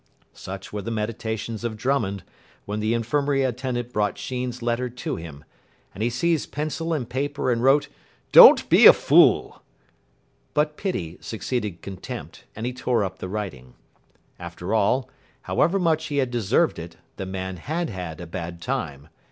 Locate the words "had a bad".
17.91-18.59